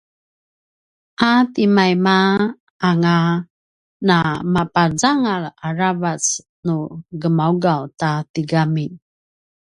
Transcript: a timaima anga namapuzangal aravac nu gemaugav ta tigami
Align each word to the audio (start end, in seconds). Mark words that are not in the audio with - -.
a 1.29 1.31
timaima 1.53 2.17
anga 2.87 3.15
namapuzangal 4.07 5.43
aravac 5.67 6.23
nu 6.65 6.77
gemaugav 7.21 7.81
ta 7.99 8.09
tigami 8.33 8.85